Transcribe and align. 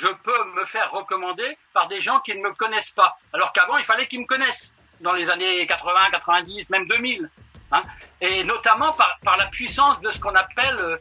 je 0.00 0.08
peux 0.24 0.44
me 0.58 0.64
faire 0.64 0.90
recommander 0.92 1.58
par 1.74 1.88
des 1.88 2.00
gens 2.00 2.20
qui 2.20 2.34
ne 2.34 2.40
me 2.40 2.52
connaissent 2.54 2.90
pas. 2.90 3.16
Alors 3.32 3.52
qu'avant, 3.52 3.76
il 3.76 3.84
fallait 3.84 4.06
qu'ils 4.06 4.20
me 4.20 4.26
connaissent 4.26 4.74
dans 5.00 5.12
les 5.12 5.28
années 5.28 5.66
80, 5.66 5.92
90, 6.12 6.70
même 6.70 6.86
2000. 6.86 7.28
Hein. 7.72 7.82
Et 8.20 8.44
notamment 8.44 8.92
par, 8.92 9.36
la 9.36 9.46
puissance 9.46 10.00
de 10.00 10.10
ce 10.10 10.18
qu'on 10.18 10.34
appelle 10.34 10.76
euh, 10.80 10.96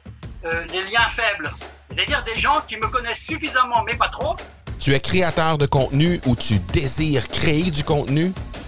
euh, 0.45 0.65
les 0.71 0.83
liens 0.83 1.09
faibles. 1.09 1.49
C'est-à-dire 1.89 2.23
des 2.23 2.35
gens 2.35 2.61
qui 2.67 2.77
me 2.77 2.87
connaissent 2.87 3.23
suffisamment, 3.23 3.83
mais 3.83 3.95
pas 3.95 4.09
trop. 4.09 4.35
Tu 4.79 4.93
es 4.93 4.99
créateur 4.99 5.57
de 5.57 5.65
contenu 5.65 6.19
ou 6.25 6.35
tu 6.35 6.59
désires 6.59 7.27
créer 7.29 7.71
du 7.71 7.83
contenu? 7.83 8.33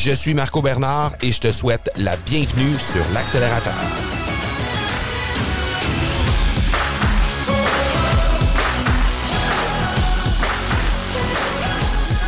Je 0.00 0.12
suis 0.12 0.32
Marco 0.32 0.62
Bernard 0.62 1.14
et 1.22 1.32
je 1.32 1.40
te 1.40 1.50
souhaite 1.50 1.90
la 1.96 2.16
bienvenue 2.18 2.78
sur 2.78 3.04
l'accélérateur. 3.12 3.74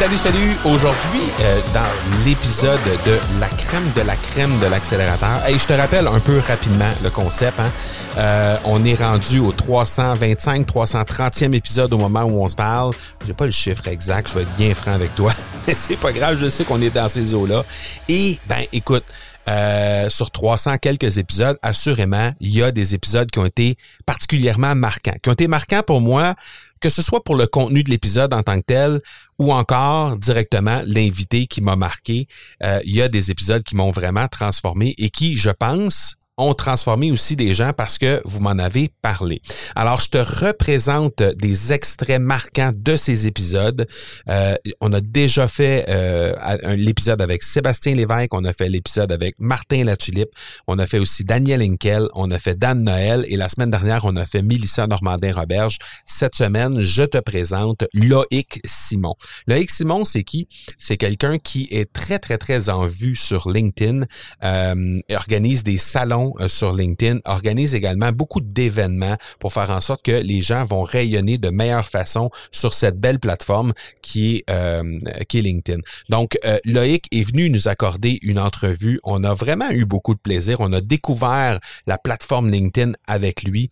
Salut, 0.01 0.17
salut! 0.17 0.57
Aujourd'hui, 0.65 1.21
euh, 1.43 1.61
dans 1.75 2.25
l'épisode 2.25 2.81
de 3.05 3.39
la 3.39 3.49
crème 3.49 3.93
de 3.95 4.01
la 4.01 4.17
crème 4.17 4.59
de 4.59 4.65
l'accélérateur, 4.65 5.47
et 5.47 5.59
je 5.59 5.67
te 5.67 5.75
rappelle 5.75 6.07
un 6.07 6.21
peu 6.21 6.39
rapidement 6.39 6.91
le 7.05 7.11
concept. 7.11 7.61
Hein? 7.61 7.71
Euh, 8.17 8.57
on 8.65 8.83
est 8.87 8.95
rendu 8.95 9.41
au 9.41 9.53
325, 9.53 10.67
330e 10.67 11.55
épisode 11.55 11.93
au 11.93 11.99
moment 11.99 12.23
où 12.23 12.43
on 12.43 12.49
se 12.49 12.57
parle. 12.57 12.95
J'ai 13.27 13.35
pas 13.35 13.45
le 13.45 13.51
chiffre 13.51 13.89
exact, 13.89 14.31
je 14.31 14.37
vais 14.37 14.43
être 14.45 14.57
bien 14.57 14.75
franc 14.75 14.93
avec 14.93 15.15
toi, 15.15 15.35
mais 15.67 15.75
c'est 15.77 15.99
pas 15.99 16.13
grave, 16.13 16.39
je 16.41 16.49
sais 16.49 16.65
qu'on 16.65 16.81
est 16.81 16.89
dans 16.89 17.11
ces 17.11 17.35
eaux-là. 17.35 17.63
Et 18.09 18.39
ben, 18.49 18.65
écoute, 18.73 19.05
euh, 19.51 20.09
sur 20.09 20.31
300 20.31 20.79
quelques 20.79 21.19
épisodes, 21.19 21.59
assurément, 21.61 22.33
il 22.41 22.57
y 22.57 22.63
a 22.63 22.71
des 22.71 22.95
épisodes 22.95 23.31
qui 23.31 23.39
ont 23.39 23.45
été 23.45 23.77
particulièrement 24.07 24.75
marquants, 24.75 25.17
qui 25.23 25.29
ont 25.29 25.35
été 25.35 25.47
marquants 25.47 25.83
pour 25.87 26.01
moi 26.01 26.35
que 26.81 26.89
ce 26.89 27.03
soit 27.03 27.23
pour 27.23 27.37
le 27.37 27.47
contenu 27.47 27.83
de 27.85 27.91
l'épisode 27.91 28.33
en 28.33 28.43
tant 28.43 28.57
que 28.57 28.65
tel 28.67 29.01
ou 29.41 29.55
encore 29.55 30.19
directement 30.19 30.83
l'invité 30.85 31.47
qui 31.47 31.63
m'a 31.63 31.75
marqué. 31.75 32.29
Euh, 32.63 32.79
il 32.85 32.95
y 32.95 33.01
a 33.01 33.09
des 33.09 33.31
épisodes 33.31 33.63
qui 33.63 33.75
m'ont 33.75 33.91
vraiment 33.91 34.29
transformé 34.29 34.95
et 34.99 35.09
qui, 35.09 35.35
je 35.35 35.49
pense, 35.49 36.17
ont 36.41 36.55
transformé 36.55 37.13
aussi 37.13 37.37
des 37.37 37.55
gens 37.55 37.73
parce 37.73 37.99
que 37.99 38.21
vous 38.25 38.41
m'en 38.41 38.59
avez 38.59 38.91
parlé. 39.03 39.41
Alors, 39.77 40.01
je 40.01 40.09
te 40.09 40.19
représente 40.19 41.23
des 41.37 41.73
extraits 41.73 42.21
marquants 42.21 42.73
de 42.75 42.97
ces 42.97 43.27
épisodes. 43.27 43.87
Euh, 44.29 44.55
on 44.81 44.93
a 44.93 45.01
déjà 45.01 45.47
fait 45.49 45.85
euh, 45.89 46.33
l'épisode 46.77 47.21
avec 47.21 47.43
Sébastien 47.43 47.95
Lévesque, 47.95 48.33
on 48.33 48.45
a 48.45 48.53
fait 48.53 48.69
l'épisode 48.69 49.13
avec 49.13 49.35
Martin 49.39 49.85
Latulippe, 49.85 50.31
on 50.67 50.79
a 50.79 50.87
fait 50.87 50.99
aussi 50.99 51.25
Daniel 51.25 51.63
Inkel, 51.63 52.09
on 52.15 52.31
a 52.31 52.39
fait 52.39 52.59
Dan 52.59 52.83
Noël 52.83 53.25
et 53.29 53.37
la 53.37 53.49
semaine 53.49 53.71
dernière, 53.71 54.05
on 54.05 54.17
a 54.17 54.27
fait 54.27 54.43
Mélissa 54.43 54.87
Normandin-Roberge. 54.87 55.79
Cette 56.07 56.35
semaine, 56.35 56.81
je 56.81 57.03
te 57.03 57.19
présente 57.19 57.85
Loïc 57.93 58.61
Simon. 58.65 59.15
Loïc 59.47 59.71
Simon, 59.71 60.05
c'est 60.05 60.25
qui? 60.25 60.49
C'est 60.79 60.97
quelqu'un 60.97 61.39
qui 61.39 61.69
est 61.71 61.93
très, 61.93 62.19
très, 62.19 62.39
très 62.39 62.71
en 62.71 62.87
vue 62.87 63.17
sur 63.17 63.51
LinkedIn, 63.51 64.05
euh, 64.43 64.97
organise 65.15 65.63
des 65.65 65.79
salons 65.79 66.30
euh, 66.41 66.49
sur 66.49 66.75
LinkedIn 66.75 67.21
organise 67.25 67.75
également 67.75 68.13
beaucoup 68.13 68.41
d'événements 68.41 69.17
pour 69.39 69.53
faire 69.53 69.71
en 69.71 69.81
sorte 69.81 70.03
que 70.03 70.13
les 70.23 70.41
gens 70.41 70.65
vont 70.65 70.83
rayonner 70.83 71.39
de 71.39 71.51
meilleure 71.51 71.89
façon 71.89 72.31
sur 72.51 72.75
cette 72.75 72.99
belle 72.99 73.19
plateforme 73.19 73.73
qui 74.03 74.37
est, 74.37 74.51
euh, 74.51 74.99
qui 75.29 75.43
LinkedIn. 75.43 75.81
Donc, 76.09 76.39
euh, 76.45 76.59
Loïc 76.65 77.07
est 77.13 77.23
venu 77.23 77.51
nous 77.51 77.69
accorder 77.69 78.19
une 78.23 78.39
entrevue. 78.39 79.01
On 79.05 79.25
a 79.25 79.35
vraiment 79.35 79.71
eu 79.71 79.85
beaucoup 79.85 80.15
de 80.15 80.21
plaisir. 80.21 80.59
On 80.61 80.73
a 80.73 80.81
découvert 80.81 81.59
la 81.87 81.99
plateforme 81.99 82.51
LinkedIn 82.51 82.93
avec 83.07 83.43
lui 83.43 83.71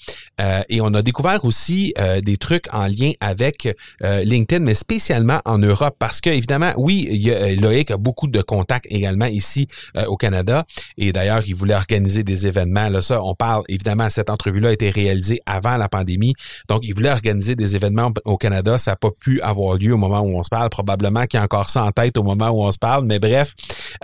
et 0.68 0.80
on 0.80 0.94
a 0.94 1.02
découvert 1.02 1.44
aussi 1.44 1.92
des 2.24 2.36
trucs 2.36 2.72
en 2.72 2.84
lien 2.84 3.12
avec 3.20 3.68
LinkedIn, 4.00 4.64
mais 4.64 4.74
spécialement 4.74 5.40
en 5.44 5.58
Europe 5.58 5.96
parce 5.98 6.20
que, 6.20 6.30
évidemment, 6.30 6.72
oui, 6.76 7.30
Loïc 7.60 7.90
a 7.90 7.96
beaucoup 7.96 8.28
de 8.28 8.40
contacts 8.40 8.86
également 8.88 9.26
ici 9.26 9.68
au 10.06 10.16
Canada 10.16 10.64
et 10.96 11.12
d'ailleurs, 11.12 11.42
il 11.46 11.54
voulait 11.54 11.74
organiser 11.74 12.22
des 12.22 12.37
événements. 12.46 12.88
Là, 12.88 13.02
ça, 13.02 13.22
on 13.22 13.34
parle, 13.34 13.64
évidemment, 13.68 14.08
cette 14.10 14.30
entrevue-là 14.30 14.70
a 14.70 14.72
été 14.72 14.90
réalisée 14.90 15.40
avant 15.46 15.76
la 15.76 15.88
pandémie. 15.88 16.34
Donc, 16.68 16.80
il 16.82 16.94
voulait 16.94 17.10
organiser 17.10 17.56
des 17.56 17.76
événements 17.76 18.12
au 18.24 18.36
Canada. 18.36 18.78
Ça 18.78 18.92
n'a 18.92 18.96
pas 18.96 19.10
pu 19.10 19.40
avoir 19.40 19.76
lieu 19.76 19.92
au 19.92 19.96
moment 19.96 20.20
où 20.20 20.38
on 20.38 20.42
se 20.42 20.48
parle. 20.48 20.68
Probablement 20.70 21.26
qu'il 21.26 21.38
y 21.38 21.40
a 21.40 21.44
encore 21.44 21.68
ça 21.68 21.84
en 21.84 21.90
tête 21.90 22.16
au 22.16 22.22
moment 22.22 22.50
où 22.50 22.62
on 22.62 22.72
se 22.72 22.78
parle. 22.78 23.04
Mais 23.04 23.18
bref, 23.18 23.54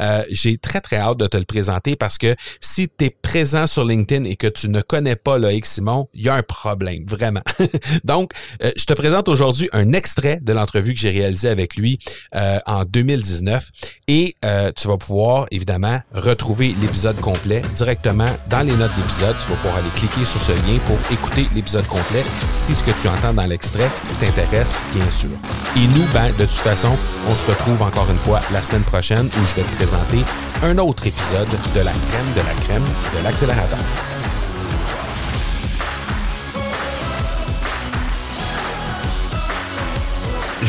euh, 0.00 0.22
j'ai 0.30 0.58
très, 0.58 0.80
très 0.80 0.96
hâte 0.96 1.18
de 1.18 1.26
te 1.26 1.36
le 1.36 1.44
présenter 1.44 1.96
parce 1.96 2.18
que 2.18 2.34
si 2.60 2.88
tu 2.88 3.06
es 3.06 3.10
présent 3.10 3.66
sur 3.66 3.84
LinkedIn 3.84 4.24
et 4.24 4.36
que 4.36 4.46
tu 4.46 4.68
ne 4.68 4.80
connais 4.80 5.16
pas 5.16 5.38
Loïc 5.38 5.66
Simon, 5.66 6.08
il 6.14 6.22
y 6.22 6.28
a 6.28 6.34
un 6.34 6.42
problème, 6.42 7.04
vraiment. 7.06 7.42
Donc, 8.04 8.32
euh, 8.62 8.70
je 8.76 8.84
te 8.84 8.92
présente 8.94 9.28
aujourd'hui 9.28 9.68
un 9.72 9.92
extrait 9.92 10.38
de 10.42 10.52
l'entrevue 10.52 10.94
que 10.94 11.00
j'ai 11.00 11.10
réalisée 11.10 11.48
avec 11.48 11.76
lui 11.76 11.98
euh, 12.34 12.58
en 12.66 12.84
2019 12.84 13.70
et 14.08 14.34
tu 14.76 14.88
vas 14.88 14.96
pouvoir, 14.96 15.46
évidemment, 15.50 16.00
retrouver 16.12 16.74
l'épisode 16.80 17.18
complet 17.20 17.62
directement 17.74 18.23
dans 18.48 18.66
les 18.66 18.76
notes 18.76 18.94
d'épisode. 18.96 19.36
Tu 19.38 19.48
vas 19.48 19.56
pouvoir 19.56 19.76
aller 19.76 19.90
cliquer 19.94 20.24
sur 20.24 20.42
ce 20.42 20.52
lien 20.52 20.78
pour 20.86 20.98
écouter 21.10 21.48
l'épisode 21.54 21.86
complet 21.86 22.24
si 22.50 22.74
ce 22.74 22.82
que 22.82 22.90
tu 22.90 23.08
entends 23.08 23.34
dans 23.34 23.46
l'extrait 23.46 23.88
t'intéresse, 24.20 24.82
bien 24.94 25.10
sûr. 25.10 25.30
Et 25.76 25.86
nous, 25.88 26.04
ben, 26.12 26.30
de 26.32 26.44
toute 26.44 26.50
façon, 26.50 26.96
on 27.28 27.34
se 27.34 27.46
retrouve 27.46 27.82
encore 27.82 28.10
une 28.10 28.18
fois 28.18 28.40
la 28.52 28.62
semaine 28.62 28.84
prochaine 28.84 29.26
où 29.26 29.46
je 29.46 29.54
vais 29.54 29.68
te 29.68 29.76
présenter 29.76 30.24
un 30.62 30.78
autre 30.78 31.06
épisode 31.06 31.48
de 31.74 31.80
la 31.80 31.92
crème 31.92 32.32
de 32.34 32.40
la 32.40 32.54
crème 32.64 32.84
de 33.16 33.24
l'accélérateur. 33.24 34.13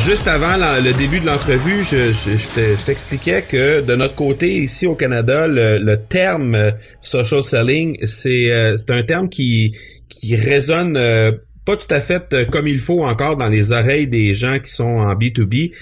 Juste 0.04 0.28
avant 0.28 0.56
le 0.56 0.92
début 0.92 1.20
de 1.20 1.26
l'entrevue, 1.26 1.84
je, 1.84 2.12
je, 2.12 2.84
t'expliquais 2.84 3.42
que 3.42 3.80
de 3.80 3.96
notre 3.96 4.14
côté, 4.14 4.56
ici 4.58 4.86
au 4.86 4.94
Canada, 4.94 5.48
le, 5.48 5.96
terme 5.96 6.54
euh, 6.54 6.70
social 7.00 7.42
selling, 7.42 7.96
c'est 8.06 8.52
euh, 8.52 8.76
c'est 8.76 8.90
un 8.90 9.02
terme 9.02 9.28
qui, 9.28 9.74
qui 10.08 10.36
résonne 10.36 10.96
euh, 10.96 11.32
pas 11.64 11.76
tout 11.76 11.92
à 11.92 12.00
fait 12.00 12.48
comme 12.50 12.68
il 12.68 12.78
faut 12.78 13.04
encore 13.04 13.36
dans 13.36 13.48
les 13.48 13.72
oreilles 13.72 14.06
des 14.06 14.34
gens 14.34 14.58
qui 14.58 14.70
sont 14.70 14.84
en 14.84 15.14
B2B. 15.14 15.72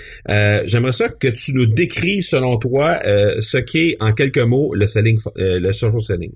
J'aimerais 0.67 0.93
ça 0.93 1.09
que 1.09 1.29
tu 1.29 1.53
nous 1.53 1.67
décris, 1.67 2.23
selon 2.23 2.57
toi, 2.57 2.99
ce 3.05 3.59
qu'est 3.59 3.97
en 4.01 4.13
quelques 4.13 4.39
mots 4.39 4.75
le 4.75 4.87
selling, 4.87 5.19
le 5.37 5.73
social 5.73 6.01
selling. 6.01 6.33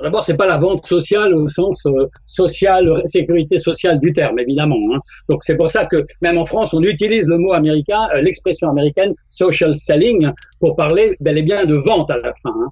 D'abord, 0.00 0.24
c'est 0.24 0.36
pas 0.36 0.46
la 0.46 0.58
vente 0.58 0.84
sociale 0.84 1.34
au 1.34 1.48
sens 1.48 1.86
euh, 1.86 2.06
social, 2.26 3.02
sécurité 3.06 3.58
sociale 3.58 3.98
du 3.98 4.12
terme, 4.12 4.38
évidemment. 4.38 4.76
Hein. 4.94 5.00
Donc 5.28 5.42
c'est 5.42 5.56
pour 5.56 5.70
ça 5.70 5.86
que 5.86 6.04
même 6.20 6.36
en 6.36 6.44
France, 6.44 6.74
on 6.74 6.82
utilise 6.82 7.26
le 7.28 7.38
mot 7.38 7.52
américain, 7.52 8.06
euh, 8.14 8.20
l'expression 8.20 8.68
américaine 8.68 9.14
social 9.28 9.74
selling 9.74 10.30
pour 10.60 10.76
parler 10.76 11.12
bel 11.20 11.38
et 11.38 11.42
bien 11.42 11.64
de 11.64 11.76
vente 11.76 12.10
à 12.10 12.16
la 12.16 12.34
fin. 12.34 12.50
Hein. 12.50 12.70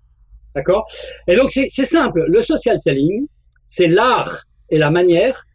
D'accord? 0.55 0.87
Et 1.27 1.37
donc 1.37 1.51
c'est 1.51 1.69
simple. 1.85 2.25
Le 2.29 2.41
social 2.43 2.79
selling, 2.79 3.27
c'est 3.65 3.89
l'art 3.89 4.45
et 4.69 4.79
la 4.79 4.91
manière 4.91 5.47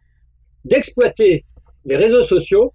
d'exploiter 0.64 1.44
les 1.84 1.96
réseaux 1.96 2.22
sociaux 2.22 2.72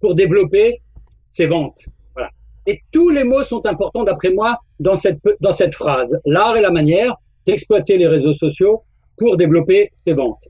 pour 0.00 0.14
développer 0.14 0.80
ses 1.26 1.46
ventes. 1.46 1.80
Voilà. 2.14 2.30
Et 2.66 2.78
tous 2.92 3.10
les 3.10 3.24
mots 3.24 3.42
sont 3.42 3.66
importants 3.66 4.04
d'après 4.04 4.30
moi 4.30 4.58
dans 4.78 4.96
cette 4.96 5.18
dans 5.40 5.52
cette 5.52 5.74
phrase. 5.74 6.18
L'art 6.24 6.56
et 6.56 6.62
la 6.62 6.70
manière 6.70 7.16
d'exploiter 7.46 7.98
les 7.98 8.06
réseaux 8.06 8.34
sociaux 8.34 8.82
pour 9.16 9.36
développer 9.36 9.90
ses 9.94 10.14
ventes. 10.14 10.48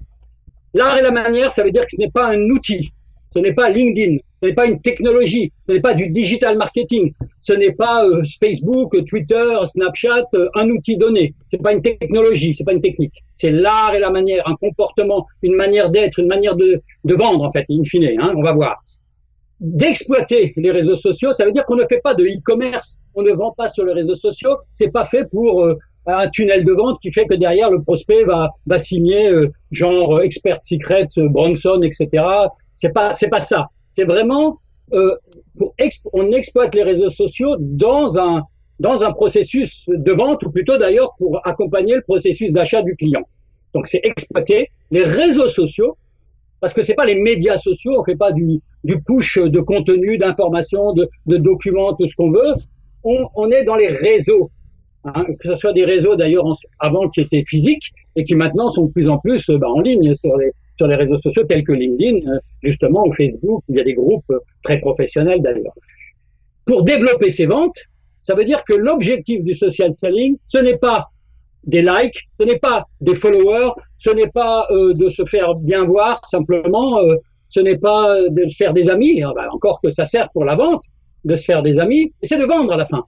L'art 0.75 0.97
et 0.99 1.03
la 1.03 1.11
manière, 1.11 1.51
ça 1.51 1.65
veut 1.65 1.73
dire 1.73 1.83
que 1.83 1.91
ce 1.91 2.01
n'est 2.01 2.11
pas 2.11 2.29
un 2.29 2.41
outil, 2.51 2.91
ce 3.33 3.39
n'est 3.41 3.55
pas 3.55 3.71
LinkedIn, 3.71 4.19
ce 4.41 4.47
n'est 4.47 4.55
pas 4.55 4.67
une 4.67 4.81
technologie, 4.81 5.53
ce 5.67 5.73
n'est 5.73 5.81
pas 5.81 5.95
du 5.95 6.09
digital 6.09 6.57
marketing, 6.57 7.13
ce 7.39 7.53
n'est 7.53 7.73
pas 7.73 8.05
euh, 8.05 8.23
Facebook, 8.41 8.97
Twitter, 9.05 9.53
Snapchat, 9.65 10.25
euh, 10.35 10.49
un 10.55 10.69
outil 10.71 10.97
donné. 10.97 11.35
C'est 11.47 11.63
pas 11.63 11.73
une 11.73 11.83
technologie, 11.83 12.55
c'est 12.55 12.65
pas 12.65 12.73
une 12.73 12.81
technique. 12.81 13.23
C'est 13.31 13.51
l'art 13.51 13.95
et 13.95 13.99
la 13.99 14.11
manière, 14.11 14.47
un 14.49 14.57
comportement, 14.57 15.27
une 15.43 15.57
manière 15.57 15.91
d'être, 15.91 16.19
une 16.19 16.29
manière 16.29 16.57
de, 16.57 16.81
de 17.05 17.15
vendre 17.15 17.45
en 17.45 17.51
fait, 17.51 17.65
in 17.71 17.85
fine. 17.85 18.09
Hein, 18.19 18.33
on 18.37 18.43
va 18.43 18.53
voir. 18.53 18.83
D'exploiter 19.61 20.55
les 20.57 20.71
réseaux 20.71 20.97
sociaux, 20.97 21.33
ça 21.33 21.45
veut 21.45 21.53
dire 21.53 21.67
qu'on 21.67 21.77
ne 21.77 21.85
fait 21.85 22.01
pas 22.01 22.15
de 22.15 22.25
e-commerce, 22.25 22.99
on 23.15 23.23
ne 23.23 23.31
vend 23.31 23.53
pas 23.53 23.69
sur 23.69 23.85
les 23.85 23.93
réseaux 23.93 24.15
sociaux. 24.15 24.57
C'est 24.73 24.91
pas 24.91 25.05
fait 25.05 25.29
pour 25.31 25.65
euh, 25.65 25.79
un 26.07 26.29
tunnel 26.29 26.65
de 26.65 26.73
vente 26.73 26.99
qui 27.01 27.11
fait 27.11 27.27
que 27.27 27.35
derrière 27.35 27.71
le 27.71 27.83
prospect 27.83 28.25
va, 28.25 28.51
va 28.67 28.79
signer 28.79 29.29
euh, 29.29 29.53
genre 29.71 30.17
euh, 30.17 30.23
Expert 30.23 30.59
Secrets, 30.63 31.07
euh, 31.19 31.29
Bronson, 31.29 31.81
etc. 31.83 32.25
C'est 32.75 32.93
pas 32.93 33.13
c'est 33.13 33.29
pas 33.29 33.41
ça. 33.41 33.69
C'est 33.93 34.05
vraiment 34.05 34.59
euh, 34.93 35.15
pour 35.59 35.75
on 36.13 36.31
exploite 36.31 36.75
les 36.75 36.83
réseaux 36.83 37.09
sociaux 37.09 37.57
dans 37.59 38.19
un 38.19 38.45
dans 38.79 39.05
un 39.05 39.13
processus 39.13 39.89
de 39.89 40.13
vente 40.13 40.43
ou 40.45 40.51
plutôt 40.51 40.79
d'ailleurs 40.79 41.15
pour 41.19 41.41
accompagner 41.47 41.97
le 41.97 42.03
processus 42.03 42.53
d'achat 42.53 42.83
du 42.83 42.97
client. 42.97 43.23
Donc 43.75 43.87
c'est 43.87 44.01
exploiter 44.03 44.71
les 44.91 45.05
réseaux 45.05 45.49
sociaux 45.49 45.97
parce 46.61 46.75
que 46.75 46.83
c'est 46.83 46.95
pas 46.95 47.07
les 47.07 47.15
médias 47.15 47.57
sociaux, 47.57 47.95
on 47.97 48.03
fait 48.03 48.17
pas 48.17 48.33
du, 48.33 48.61
du 48.85 49.01
push 49.03 49.39
de 49.39 49.61
contenu, 49.61 50.19
d'informations, 50.19 50.93
de, 50.93 51.09
de, 51.27 51.37
documents, 51.39 51.95
tout 51.95 52.07
ce 52.07 52.15
qu'on 52.15 52.31
veut. 52.31 52.55
On, 53.03 53.27
on, 53.35 53.51
est 53.51 53.65
dans 53.65 53.77
les 53.77 53.89
réseaux, 53.89 54.49
hein, 55.05 55.25
que 55.39 55.49
ce 55.49 55.55
soit 55.55 55.73
des 55.73 55.85
réseaux 55.85 56.17
d'ailleurs 56.17 56.45
avant 56.79 57.09
qui 57.09 57.21
étaient 57.21 57.43
physiques 57.43 57.93
et 58.17 58.25
qui 58.25 58.35
maintenant 58.35 58.71
sont 58.71 58.87
de 58.87 58.93
plus 58.93 59.09
en 59.09 59.19
plus 59.19 59.49
bah, 59.51 59.69
en 59.69 59.81
ligne 59.81 60.15
sur 60.15 60.37
les, 60.37 60.53
sur 60.77 60.87
les 60.87 60.97
réseaux 60.97 61.17
sociaux 61.17 61.45
tels 61.45 61.65
que 61.65 61.73
LinkedIn, 61.73 62.31
euh, 62.31 62.39
justement, 62.63 63.05
ou 63.07 63.13
Facebook, 63.13 63.63
où 63.69 63.73
il 63.73 63.77
y 63.77 63.81
a 63.81 63.85
des 63.85 63.95
groupes 63.95 64.33
très 64.63 64.81
professionnels 64.81 65.41
d'ailleurs. 65.43 65.75
Pour 66.67 66.85
développer 66.85 67.31
ces 67.31 67.47
ventes, 67.47 67.79
ça 68.21 68.35
veut 68.35 68.45
dire 68.45 68.65
que 68.65 68.75
l'objectif 68.75 69.43
du 69.43 69.55
social 69.55 69.93
selling, 69.93 70.37
ce 70.47 70.59
n'est 70.59 70.79
pas 70.79 71.09
des 71.65 71.83
likes, 71.83 72.29
ce 72.39 72.47
n'est 72.47 72.59
pas 72.59 72.87
des 73.01 73.15
followers, 73.15 73.73
ce 73.97 74.11
n'est 74.11 74.29
pas 74.29 74.67
euh, 74.71 74.95
de 74.95 75.09
se 75.11 75.25
faire 75.25 75.55
bien 75.55 75.85
voir 75.85 76.25
simplement, 76.25 76.99
euh, 76.99 77.17
ce 77.47 77.61
n'est 77.61 77.79
pas 77.79 78.17
de 78.29 78.49
se 78.49 78.57
faire 78.57 78.73
des 78.73 78.89
amis, 78.89 79.23
ah 79.23 79.33
bah, 79.35 79.49
encore 79.53 79.81
que 79.83 79.91
ça 79.91 80.05
sert 80.05 80.31
pour 80.33 80.45
la 80.45 80.55
vente, 80.55 80.85
de 81.25 81.37
se 81.37 81.45
faire 81.45 81.63
des 81.63 81.79
amis, 81.79 82.13
c'est 82.23 82.39
de 82.39 82.45
vendre 82.45 82.73
à 82.73 82.77
la 82.77 82.87
fin. 82.87 83.05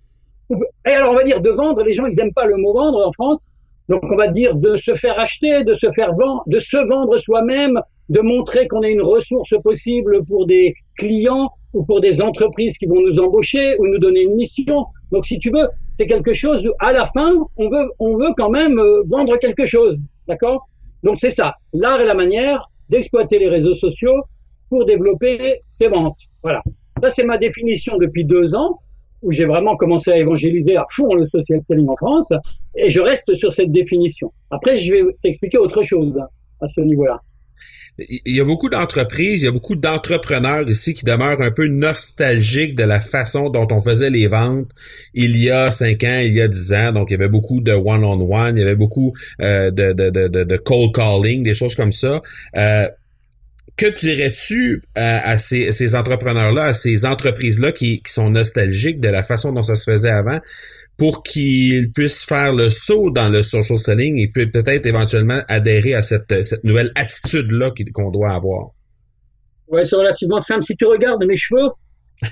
Et 0.87 0.91
alors 0.91 1.13
on 1.13 1.15
va 1.15 1.25
dire 1.25 1.41
de 1.41 1.51
vendre, 1.51 1.83
les 1.83 1.95
gens 1.95 2.07
ils 2.07 2.19
aiment 2.21 2.35
pas 2.35 2.47
le 2.47 2.57
mot 2.57 2.73
vendre 2.73 3.07
en 3.07 3.13
France, 3.13 3.51
donc 3.89 4.03
on 4.11 4.17
va 4.17 4.29
dire 4.29 4.57
de 4.57 4.77
se 4.77 4.95
faire 4.95 5.19
acheter, 5.19 5.65
de 5.65 5.75
se 5.75 5.91
faire 5.91 6.15
vendre, 6.15 6.43
de 6.47 6.59
se 6.59 6.77
vendre 6.77 7.17
soi-même, 7.19 7.81
de 8.09 8.21
montrer 8.21 8.69
qu'on 8.69 8.83
est 8.83 8.93
une 8.93 9.03
ressource 9.03 9.55
possible 9.63 10.25
pour 10.25 10.47
des 10.47 10.75
clients 10.97 11.51
ou 11.73 11.85
pour 11.85 12.01
des 12.01 12.23
entreprises 12.23 12.79
qui 12.79 12.87
vont 12.87 13.01
nous 13.01 13.19
embaucher 13.19 13.77
ou 13.79 13.87
nous 13.87 13.99
donner 13.99 14.23
une 14.23 14.37
mission. 14.37 14.87
Donc 15.11 15.25
si 15.25 15.39
tu 15.39 15.51
veux, 15.51 15.67
c'est 15.95 16.07
quelque 16.07 16.33
chose 16.33 16.67
où, 16.67 16.73
à 16.79 16.93
la 16.93 17.07
fin, 17.07 17.35
on 17.57 17.69
veut, 17.69 17.89
on 17.99 18.15
veut 18.15 18.33
quand 18.37 18.51
même 18.51 18.79
euh, 18.79 19.03
vendre 19.07 19.37
quelque 19.39 19.65
chose, 19.65 19.99
d'accord? 20.29 20.69
Donc 21.03 21.19
c'est 21.19 21.31
ça, 21.31 21.55
l'art 21.73 22.01
et 22.01 22.07
la 22.07 22.15
manière 22.15 22.71
d'exploiter 22.89 23.39
les 23.39 23.49
réseaux 23.49 23.75
sociaux 23.75 24.23
pour 24.69 24.85
développer 24.85 25.61
ses 25.69 25.89
ventes. 25.89 26.19
Voilà. 26.43 26.63
Ça 27.03 27.11
c'est 27.11 27.25
ma 27.25 27.39
définition 27.39 27.97
depuis 27.99 28.25
deux 28.25 28.55
ans 28.55 28.81
où 29.23 29.33
j'ai 29.33 29.45
vraiment 29.45 29.77
commencé 29.77 30.11
à 30.11 30.17
évangéliser 30.17 30.77
à 30.77 30.85
fond 30.91 31.15
le 31.15 31.27
social 31.27 31.61
selling 31.61 31.89
en 31.89 31.97
France, 31.97 32.33
et 32.77 32.91
je 32.91 33.01
reste 33.01 33.35
sur 33.35 33.53
cette 33.53 33.73
définition. 33.73 34.33
Après, 34.51 34.77
je 34.77 34.93
vais 34.93 35.03
t'expliquer 35.23 35.59
autre 35.59 35.83
chose 35.83 36.15
à 36.61 36.67
ce 36.67 36.81
niveau-là. 36.81 37.21
Il 37.99 38.35
y 38.35 38.41
a 38.41 38.45
beaucoup 38.45 38.71
d'entreprises, 38.71 39.43
il 39.43 39.45
y 39.45 39.49
a 39.49 39.53
beaucoup 39.53 39.77
d'entrepreneurs 39.77 40.67
ici 40.67 40.95
qui 40.95 41.05
demeurent 41.05 41.43
un 41.43 41.51
peu 41.51 41.69
nostalgiques 41.69 42.75
de 42.75 42.85
la 42.85 43.01
façon 43.01 43.51
dont 43.51 43.69
on 43.71 43.83
faisait 43.83 44.09
les 44.09 44.29
ventes 44.29 44.71
il 45.13 45.37
y 45.37 45.51
a 45.51 45.71
cinq 45.71 46.03
ans, 46.05 46.21
il 46.23 46.33
y 46.33 46.41
a 46.41 46.49
dix 46.49 46.73
ans. 46.73 46.93
Donc, 46.93 47.11
il 47.11 47.13
y 47.13 47.17
avait 47.17 47.29
beaucoup 47.29 47.61
de 47.61 47.73
one-on-one, 47.73 48.57
il 48.57 48.61
y 48.61 48.63
avait 48.63 48.77
beaucoup 48.77 49.13
euh, 49.43 49.71
de, 49.71 49.93
de, 49.93 50.09
de, 50.09 50.45
de, 50.45 50.57
cold 50.57 50.95
calling, 50.95 51.43
des 51.43 51.55
choses 51.55 51.75
comme 51.75 51.93
ça. 51.93 52.23
Euh, 52.57 52.89
que 53.77 53.87
dirais-tu 53.99 54.83
à, 54.95 55.39
ces, 55.39 55.73
ces 55.73 55.95
entrepreneurs-là, 55.95 56.65
à 56.65 56.75
ces 56.75 57.07
entreprises-là 57.07 57.73
qui, 57.73 58.03
qui 58.03 58.13
sont 58.13 58.31
nostalgiques 58.31 59.01
de 59.01 59.09
la 59.09 59.23
façon 59.23 59.53
dont 59.53 59.63
ça 59.63 59.75
se 59.75 59.91
faisait 59.91 60.11
avant? 60.11 60.39
pour 60.99 61.23
qu'ils 61.23 61.91
puissent 61.91 62.25
faire 62.25 62.55
le 62.55 62.71
saut 62.71 63.11
dans 63.11 63.29
le 63.29 63.43
social 63.43 63.79
selling 63.79 64.19
et 64.19 64.29
peut-être 64.29 64.87
éventuellement 64.87 65.41
adhérer 65.49 65.95
à 65.95 66.03
cette, 66.03 66.45
cette 66.45 66.65
nouvelle 66.65 66.93
attitude-là 66.95 67.73
qu'on 67.93 68.11
doit 68.11 68.31
avoir? 68.31 68.71
Ouais, 69.69 69.85
c'est 69.85 69.97
relativement 69.97 70.41
simple. 70.41 70.63
Si 70.65 70.77
tu 70.77 70.85
regardes 70.85 71.25
mes 71.25 71.37
cheveux, 71.37 71.71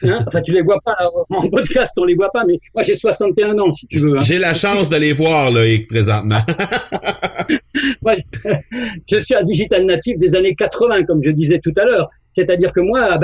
Hein? 0.03 0.19
Enfin, 0.27 0.43
tu 0.43 0.53
les 0.53 0.63
vois 0.63 0.81
pas 0.85 0.97
en 1.31 1.49
podcast, 1.49 1.97
on 1.99 2.05
les 2.05 2.15
voit 2.15 2.31
pas, 2.31 2.45
mais 2.47 2.59
moi 2.75 2.83
j'ai 2.83 2.95
61 2.95 3.59
ans, 3.59 3.71
si 3.73 3.87
tu 3.87 3.99
veux. 3.99 4.17
Hein. 4.17 4.21
J'ai 4.21 4.39
la 4.39 4.55
chance 4.55 4.89
de 4.89 4.97
les 4.97 5.13
voir 5.13 5.51
là, 5.51 5.63
présentement. 5.89 6.41
ouais, 8.03 8.25
je 9.11 9.19
suis 9.19 9.35
un 9.35 9.43
digital 9.43 9.85
natif 9.85 10.19
des 10.19 10.35
années 10.37 10.55
80, 10.55 11.05
comme 11.05 11.21
je 11.21 11.31
disais 11.31 11.59
tout 11.59 11.73
à 11.77 11.85
l'heure. 11.85 12.09
C'est-à-dire 12.33 12.73
que 12.73 12.81
moi, 12.81 13.19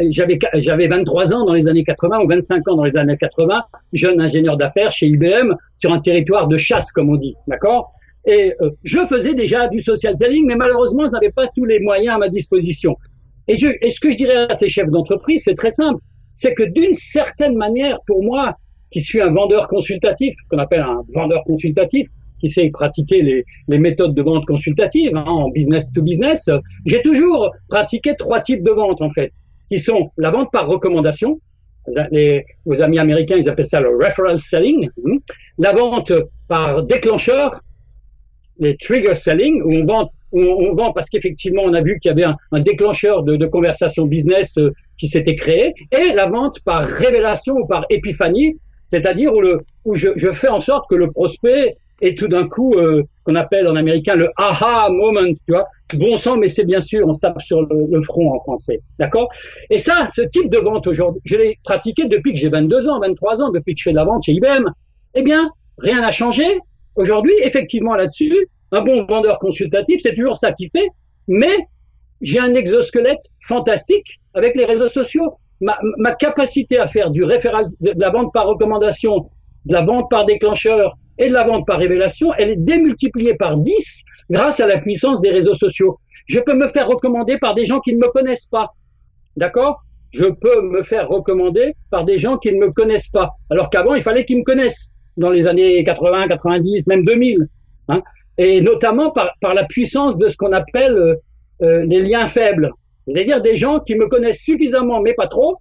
j'avais 0.00 0.38
j'avais 0.54 0.88
23 0.88 1.34
ans 1.34 1.44
dans 1.44 1.54
les 1.54 1.68
années 1.68 1.84
80 1.84 2.20
ou 2.20 2.28
25 2.28 2.68
ans 2.68 2.76
dans 2.76 2.84
les 2.84 2.96
années 2.96 3.16
80, 3.16 3.62
jeune 3.92 4.20
ingénieur 4.20 4.56
d'affaires 4.56 4.90
chez 4.90 5.06
IBM 5.06 5.54
sur 5.76 5.92
un 5.92 6.00
territoire 6.00 6.48
de 6.48 6.56
chasse, 6.56 6.92
comme 6.92 7.10
on 7.10 7.16
dit, 7.16 7.34
d'accord? 7.48 7.90
Et 8.26 8.54
euh, 8.62 8.70
je 8.84 9.00
faisais 9.04 9.34
déjà 9.34 9.68
du 9.68 9.82
social 9.82 10.16
selling, 10.16 10.46
mais 10.46 10.56
malheureusement, 10.56 11.04
je 11.04 11.10
n'avais 11.10 11.30
pas 11.30 11.46
tous 11.54 11.66
les 11.66 11.78
moyens 11.80 12.16
à 12.16 12.18
ma 12.18 12.28
disposition. 12.28 12.96
Et, 13.48 13.56
je, 13.56 13.68
et 13.80 13.90
ce 13.90 14.00
que 14.00 14.10
je 14.10 14.16
dirais 14.16 14.46
à 14.48 14.54
ces 14.54 14.68
chefs 14.68 14.90
d'entreprise, 14.90 15.42
c'est 15.44 15.54
très 15.54 15.70
simple. 15.70 16.00
C'est 16.32 16.54
que 16.54 16.64
d'une 16.64 16.94
certaine 16.94 17.56
manière, 17.56 17.98
pour 18.06 18.22
moi, 18.22 18.56
qui 18.90 19.00
suis 19.00 19.20
un 19.20 19.30
vendeur 19.30 19.68
consultatif, 19.68 20.34
ce 20.42 20.48
qu'on 20.48 20.58
appelle 20.58 20.80
un 20.80 21.02
vendeur 21.14 21.42
consultatif, 21.44 22.08
qui 22.40 22.48
sait 22.48 22.70
pratiquer 22.70 23.22
les, 23.22 23.44
les 23.68 23.78
méthodes 23.78 24.14
de 24.14 24.22
vente 24.22 24.44
consultative 24.46 25.16
hein, 25.16 25.24
en 25.26 25.50
business 25.50 25.90
to 25.92 26.02
business, 26.02 26.50
j'ai 26.84 27.00
toujours 27.02 27.50
pratiqué 27.68 28.14
trois 28.16 28.40
types 28.40 28.62
de 28.62 28.70
vente 28.70 29.00
en 29.02 29.10
fait, 29.10 29.30
qui 29.68 29.78
sont 29.78 30.10
la 30.16 30.30
vente 30.30 30.50
par 30.52 30.68
recommandation. 30.68 31.40
Les, 32.10 32.44
vos 32.64 32.82
amis 32.82 32.98
américains, 32.98 33.36
ils 33.36 33.48
appellent 33.48 33.66
ça 33.66 33.80
le 33.80 33.90
referral 33.96 34.36
selling. 34.36 34.88
Hein. 35.06 35.18
La 35.58 35.74
vente 35.74 36.12
par 36.48 36.82
déclencheur, 36.82 37.60
les 38.58 38.76
trigger 38.76 39.14
selling, 39.14 39.62
où 39.62 39.72
on 39.72 39.82
vend 39.82 40.10
on, 40.34 40.74
vend 40.74 40.92
parce 40.92 41.08
qu'effectivement, 41.08 41.62
on 41.64 41.72
a 41.74 41.82
vu 41.82 41.98
qu'il 41.98 42.10
y 42.10 42.12
avait 42.12 42.24
un, 42.52 42.60
déclencheur 42.60 43.22
de, 43.22 43.36
de, 43.36 43.46
conversation 43.46 44.06
business 44.06 44.58
euh, 44.58 44.72
qui 44.98 45.08
s'était 45.08 45.34
créé, 45.34 45.74
et 45.92 46.12
la 46.12 46.26
vente 46.26 46.60
par 46.64 46.82
révélation 46.82 47.54
ou 47.54 47.66
par 47.66 47.86
épiphanie, 47.90 48.58
c'est-à-dire 48.86 49.32
où, 49.32 49.40
le, 49.40 49.58
où 49.84 49.94
je, 49.94 50.08
je, 50.16 50.30
fais 50.30 50.48
en 50.48 50.60
sorte 50.60 50.88
que 50.88 50.94
le 50.94 51.10
prospect 51.10 51.72
est 52.00 52.18
tout 52.18 52.28
d'un 52.28 52.48
coup 52.48 52.74
euh, 52.74 53.02
ce 53.18 53.24
qu'on 53.24 53.34
appelle 53.34 53.68
en 53.68 53.76
américain 53.76 54.14
le 54.14 54.30
aha 54.36 54.88
moment, 54.90 55.32
tu 55.46 55.52
vois. 55.52 55.66
Bon 55.98 56.16
sang, 56.16 56.36
mais 56.36 56.48
c'est 56.48 56.64
bien 56.64 56.80
sûr, 56.80 57.06
on 57.06 57.12
se 57.12 57.20
tape 57.20 57.40
sur 57.40 57.62
le, 57.62 57.86
le 57.88 58.00
front 58.00 58.34
en 58.34 58.40
français, 58.40 58.80
d'accord? 58.98 59.28
Et 59.70 59.78
ça, 59.78 60.08
ce 60.12 60.22
type 60.22 60.50
de 60.50 60.58
vente 60.58 60.88
aujourd'hui, 60.88 61.20
je 61.24 61.36
l'ai 61.36 61.58
pratiqué 61.62 62.06
depuis 62.08 62.32
que 62.32 62.38
j'ai 62.40 62.48
22 62.48 62.88
ans, 62.88 62.98
23 63.00 63.42
ans, 63.42 63.50
depuis 63.52 63.74
que 63.74 63.80
je 63.80 63.84
fais 63.84 63.90
de 63.92 63.96
la 63.96 64.04
vente 64.04 64.24
chez 64.24 64.32
IBM. 64.32 64.68
Eh 65.14 65.22
bien, 65.22 65.50
rien 65.78 66.00
n'a 66.00 66.10
changé. 66.10 66.44
Aujourd'hui, 66.96 67.34
effectivement, 67.42 67.94
là-dessus, 67.94 68.48
un 68.74 68.82
bon 68.82 69.04
vendeur 69.04 69.38
consultatif, 69.38 70.00
c'est 70.02 70.14
toujours 70.14 70.36
ça 70.36 70.52
qui 70.52 70.68
fait, 70.68 70.88
mais 71.28 71.56
j'ai 72.20 72.40
un 72.40 72.54
exosquelette 72.54 73.24
fantastique 73.40 74.18
avec 74.34 74.56
les 74.56 74.64
réseaux 74.64 74.88
sociaux. 74.88 75.34
Ma, 75.60 75.78
ma 75.98 76.14
capacité 76.14 76.78
à 76.78 76.86
faire 76.86 77.10
du 77.10 77.20
de 77.20 78.00
la 78.00 78.10
vente 78.10 78.32
par 78.32 78.46
recommandation, 78.46 79.28
de 79.66 79.72
la 79.72 79.82
vente 79.82 80.10
par 80.10 80.26
déclencheur 80.26 80.96
et 81.18 81.28
de 81.28 81.32
la 81.32 81.44
vente 81.44 81.66
par 81.66 81.78
révélation, 81.78 82.32
elle 82.36 82.50
est 82.50 82.56
démultipliée 82.56 83.34
par 83.34 83.56
10 83.56 84.04
grâce 84.30 84.60
à 84.60 84.66
la 84.66 84.78
puissance 84.78 85.20
des 85.20 85.30
réseaux 85.30 85.54
sociaux. 85.54 85.98
Je 86.26 86.40
peux 86.40 86.54
me 86.54 86.66
faire 86.66 86.88
recommander 86.88 87.38
par 87.38 87.54
des 87.54 87.64
gens 87.64 87.80
qui 87.80 87.94
ne 87.94 87.98
me 87.98 88.08
connaissent 88.08 88.46
pas. 88.46 88.72
D'accord? 89.36 89.82
Je 90.10 90.26
peux 90.26 90.62
me 90.62 90.82
faire 90.82 91.08
recommander 91.08 91.74
par 91.90 92.04
des 92.04 92.18
gens 92.18 92.36
qui 92.38 92.52
ne 92.52 92.58
me 92.58 92.72
connaissent 92.72 93.08
pas. 93.08 93.30
Alors 93.50 93.70
qu'avant, 93.70 93.94
il 93.94 94.02
fallait 94.02 94.24
qu'ils 94.24 94.38
me 94.38 94.44
connaissent 94.44 94.94
dans 95.16 95.30
les 95.30 95.46
années 95.46 95.82
80, 95.84 96.28
90, 96.28 96.86
même 96.88 97.04
2000. 97.04 97.48
Hein 97.88 98.02
et 98.38 98.60
notamment 98.60 99.10
par, 99.10 99.30
par 99.40 99.54
la 99.54 99.64
puissance 99.64 100.18
de 100.18 100.28
ce 100.28 100.36
qu'on 100.36 100.52
appelle 100.52 100.96
euh, 100.96 101.14
euh, 101.62 101.84
les 101.84 102.00
liens 102.00 102.26
faibles. 102.26 102.72
C'est-à-dire 103.06 103.42
des 103.42 103.56
gens 103.56 103.80
qui 103.80 103.94
me 103.96 104.08
connaissent 104.08 104.42
suffisamment, 104.42 105.00
mais 105.00 105.14
pas 105.14 105.26
trop, 105.26 105.58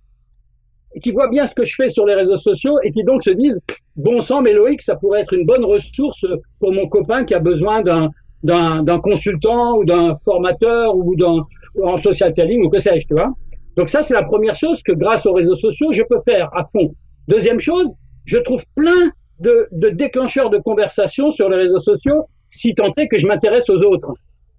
qui 1.01 1.11
voient 1.11 1.29
bien 1.29 1.45
ce 1.45 1.55
que 1.55 1.63
je 1.63 1.75
fais 1.75 1.89
sur 1.89 2.05
les 2.05 2.13
réseaux 2.13 2.37
sociaux 2.37 2.75
et 2.83 2.91
qui 2.91 3.03
donc 3.03 3.23
se 3.23 3.31
disent 3.31 3.59
bon 3.95 4.19
sang, 4.19 4.41
mais 4.41 4.53
Loïc, 4.53 4.81
ça 4.81 4.95
pourrait 4.95 5.21
être 5.21 5.33
une 5.33 5.45
bonne 5.45 5.65
ressource 5.65 6.25
pour 6.59 6.71
mon 6.71 6.87
copain 6.87 7.25
qui 7.25 7.33
a 7.33 7.39
besoin 7.39 7.81
d'un 7.81 8.09
d'un 8.43 8.99
consultant 8.99 9.77
ou 9.77 9.85
d'un 9.85 10.13
formateur 10.15 10.97
ou 10.97 11.15
d'un 11.15 11.41
en 11.81 11.95
social 11.95 12.33
selling 12.33 12.65
ou 12.65 12.69
que 12.69 12.77
sais-je, 12.77 13.07
tu 13.07 13.13
vois. 13.13 13.31
Donc 13.77 13.87
ça, 13.87 14.01
c'est 14.01 14.13
la 14.13 14.21
première 14.21 14.53
chose 14.53 14.83
que 14.83 14.91
grâce 14.91 15.25
aux 15.25 15.31
réseaux 15.31 15.55
sociaux, 15.55 15.91
je 15.91 16.03
peux 16.03 16.17
faire 16.23 16.49
à 16.53 16.63
fond. 16.63 16.93
Deuxième 17.29 17.59
chose, 17.59 17.95
je 18.25 18.37
trouve 18.37 18.61
plein 18.75 19.11
de, 19.39 19.67
de 19.71 19.89
déclencheurs 19.89 20.49
de 20.49 20.57
conversation 20.57 21.31
sur 21.31 21.49
les 21.49 21.55
réseaux 21.55 21.79
sociaux 21.79 22.25
si 22.53 22.75
tant 22.75 22.93
est 22.97 23.07
que 23.07 23.17
je 23.17 23.27
m'intéresse 23.27 23.69
aux 23.69 23.81
autres. 23.83 24.13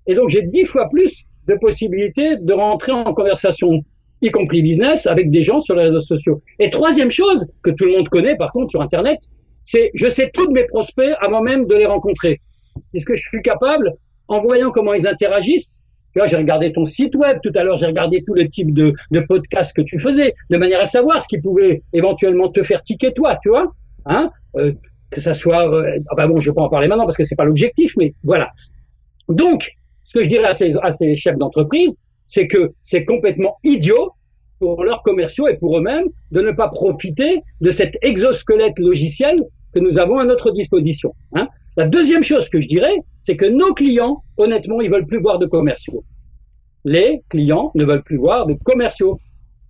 Et 0.07 0.15
donc 0.15 0.29
j'ai 0.29 0.43
dix 0.43 0.65
fois 0.65 0.89
plus 0.89 1.25
de 1.49 1.55
possibilités 1.55 2.39
de 2.39 2.53
rentrer 2.53 2.93
en 2.93 3.15
conversation, 3.15 3.85
y 4.23 4.31
compris 4.31 4.63
business, 4.63 5.07
avec 5.07 5.31
des 5.31 5.43
gens 5.43 5.61
sur 5.61 5.77
les 5.77 5.85
réseaux 5.85 6.01
sociaux. 6.01 6.41
Et 6.59 6.71
troisième 6.71 7.11
chose 7.11 7.47
que 7.63 7.71
tout 7.71 7.85
le 7.85 7.93
monde 7.93 8.09
connaît 8.09 8.37
par 8.37 8.53
contre 8.53 8.71
sur 8.71 8.83
Internet, 8.83 9.21
c'est 9.63 9.91
je 9.95 10.09
sais 10.09 10.31
tous 10.33 10.51
mes 10.51 10.65
prospects 10.67 11.15
avant 11.21 11.41
même 11.41 11.67
de 11.67 11.75
les 11.77 11.87
rencontrer. 11.87 12.41
Puisque 12.91 13.15
je 13.15 13.29
suis 13.29 13.43
capable, 13.43 13.93
en 14.29 14.41
voyant 14.41 14.71
comment 14.71 14.95
ils 14.95 15.07
interagissent, 15.07 15.95
Là, 16.17 16.27
j'ai 16.27 16.37
regardé 16.37 16.73
ton 16.73 16.85
site 16.85 17.17
web 17.17 17.39
tout 17.43 17.51
à 17.57 17.65
l'heure, 17.65 17.77
j'ai 17.77 17.87
regardé 17.87 18.23
tout 18.25 18.35
le 18.35 18.49
type 18.49 18.73
de, 18.73 18.93
de 19.11 19.21
podcasts 19.21 19.75
que 19.75 19.83
tu 19.83 19.99
faisais, 19.99 20.35
de 20.49 20.57
manière 20.57 20.81
à 20.81 20.85
savoir 20.85 21.21
ce 21.21 21.27
qui 21.27 21.39
pouvait 21.39 21.83
éventuellement 21.93 22.49
te 22.49 22.63
faire 22.63 22.83
tiquer 22.83 23.13
toi, 23.13 23.37
tu 23.43 23.49
vois. 23.49 23.73
Hein 24.07 24.31
euh, 24.57 24.73
que 25.15 25.21
ça 25.21 25.35
soit, 25.35 25.73
euh, 25.73 25.99
enfin 26.13 26.29
bon, 26.29 26.41
je 26.41 26.51
vais 26.51 26.55
pas 26.55 26.63
en 26.63 26.69
parler 26.69 26.89
maintenant 26.89 27.05
parce 27.05 27.17
que 27.17 27.25
c'est 27.25 27.37
pas 27.37 27.45
l'objectif, 27.45 27.95
mais 27.97 28.15
voilà. 28.23 28.51
Donc, 29.29 29.71
ce 30.03 30.19
que 30.19 30.23
je 30.23 30.29
dirais 30.29 30.49
à 30.49 30.53
ces, 30.53 30.77
à 30.83 30.91
ces 30.91 31.15
chefs 31.15 31.37
d'entreprise, 31.37 32.03
c'est 32.27 32.47
que 32.47 32.73
c'est 32.83 33.05
complètement 33.05 33.57
idiot 33.65 34.13
pour 34.59 34.85
leurs 34.85 35.03
commerciaux 35.03 35.47
et 35.49 35.57
pour 35.57 35.79
eux-mêmes 35.79 36.09
de 36.31 36.41
ne 36.41 36.53
pas 36.53 36.69
profiter 36.69 37.43
de 37.61 37.71
cet 37.71 37.99
exosquelette 38.03 38.79
logiciel 38.79 39.37
que 39.73 39.81
nous 39.81 39.99
avons 39.99 40.19
à 40.19 40.25
notre 40.25 40.51
disposition. 40.51 41.15
Hein. 41.35 41.49
La 41.77 41.89
deuxième 41.89 42.23
chose 42.23 42.49
que 42.49 42.61
je 42.61 42.69
dirais, 42.69 42.97
c'est 43.21 43.37
que 43.37 43.47
nos 43.47 43.75
clients, 43.75 44.23
honnêtement, 44.37 44.81
ils 44.81 44.91
veulent 44.91 45.07
plus 45.07 45.21
voir 45.21 45.39
de 45.39 45.47
commerciaux. 45.47 46.05
Les 46.85 47.23
clients 47.29 47.73
ne 47.75 47.85
veulent 47.85 48.05
plus 48.05 48.17
voir 48.17 48.47
de 48.47 48.55
commerciaux. 48.65 49.19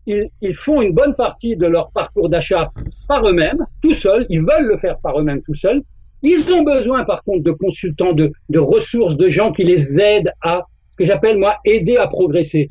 Ils, 0.06 0.28
ils 0.40 0.54
font 0.54 0.82
une 0.82 0.92
bonne 0.92 1.14
partie 1.14 1.56
de 1.56 1.66
leur 1.66 1.90
parcours 1.92 2.28
d'achat 2.28 2.66
par 3.08 3.26
eux-mêmes, 3.26 3.64
tout 3.82 3.94
seuls. 3.94 4.26
Ils 4.28 4.40
veulent 4.40 4.68
le 4.68 4.76
faire 4.76 4.98
par 4.98 5.18
eux-mêmes 5.18 5.42
tout 5.42 5.54
seuls. 5.54 5.82
Ils 6.22 6.52
ont 6.52 6.62
besoin, 6.62 7.04
par 7.04 7.22
contre, 7.22 7.42
de 7.42 7.50
consultants, 7.50 8.12
de, 8.12 8.32
de 8.48 8.58
ressources, 8.58 9.16
de 9.16 9.28
gens 9.28 9.52
qui 9.52 9.64
les 9.64 10.00
aident 10.00 10.32
à 10.40 10.64
ce 10.90 10.96
que 10.96 11.04
j'appelle 11.04 11.38
moi 11.38 11.56
aider 11.64 11.96
à 11.96 12.06
progresser. 12.06 12.68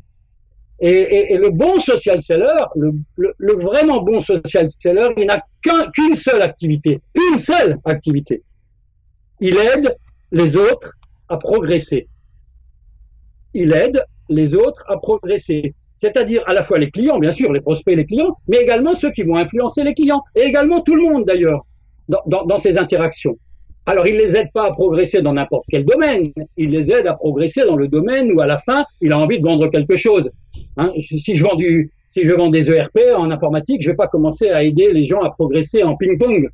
Et, 0.80 0.90
et, 0.90 1.34
et, 1.34 1.38
le 1.38 1.50
bon 1.50 1.80
social 1.80 2.22
seller, 2.22 2.66
le, 2.76 2.92
le, 3.16 3.34
le 3.38 3.54
vraiment 3.54 4.02
bon 4.02 4.20
social 4.22 4.66
seller, 4.68 5.10
il 5.18 5.28
n'a 5.28 5.42
qu'une 5.94 6.16
seule 6.16 6.42
activité, 6.42 7.00
une 7.32 7.40
seule 7.40 7.78
activité. 7.86 8.42
Il 9.40 9.56
aide 9.58 9.96
les 10.32 10.58
autres 10.58 10.94
à 11.30 11.38
progresser. 11.38 12.08
Il 13.54 13.74
aide 13.74 14.04
les 14.30 14.56
autres 14.56 14.84
à 14.90 14.98
progresser. 14.98 15.76
C'est-à-dire 15.96 16.44
à 16.48 16.54
la 16.54 16.62
fois 16.62 16.80
les 16.80 16.92
clients, 16.92 17.20
bien 17.20 17.32
sûr, 17.32 17.52
les 17.54 17.60
prospects, 17.60 17.96
les 17.96 18.06
clients, 18.06 18.36
mais 18.48 18.58
également 18.58 18.94
ceux 18.94 19.12
qui 19.12 19.24
vont 19.24 19.38
influencer 19.38 19.84
les 19.84 19.94
clients, 19.94 20.22
et 20.36 20.42
également 20.42 20.82
tout 20.82 20.96
le 20.96 21.04
monde 21.04 21.26
d'ailleurs, 21.26 21.66
dans, 22.08 22.58
ces 22.58 22.78
interactions. 22.78 23.38
Alors, 23.86 24.08
il 24.08 24.16
les 24.16 24.38
aide 24.38 24.48
pas 24.54 24.68
à 24.68 24.72
progresser 24.72 25.22
dans 25.22 25.34
n'importe 25.34 25.66
quel 25.70 25.86
domaine. 25.86 26.32
Il 26.58 26.72
les 26.72 26.92
aide 26.92 27.06
à 27.08 27.14
progresser 27.14 27.66
dans 27.66 27.76
le 27.76 27.88
domaine 27.88 28.32
où, 28.32 28.40
à 28.40 28.46
la 28.46 28.58
fin, 28.58 28.86
il 29.02 29.12
a 29.12 29.20
envie 29.20 29.40
de 29.40 29.44
vendre 29.44 29.68
quelque 29.68 29.96
chose. 29.96 30.32
Hein, 30.78 30.92
si 31.00 31.36
je 31.36 31.44
vends 31.44 31.56
du, 31.56 31.92
si 32.08 32.24
je 32.24 32.32
vends 32.32 32.50
des 32.50 32.72
ERP 32.72 33.00
en 33.16 33.30
informatique, 33.32 33.82
je 33.82 33.90
vais 33.90 33.96
pas 33.96 34.08
commencer 34.08 34.50
à 34.50 34.64
aider 34.64 34.94
les 34.94 35.04
gens 35.04 35.22
à 35.22 35.30
progresser 35.30 35.84
en 35.84 35.98
ping-pong. 35.98 36.48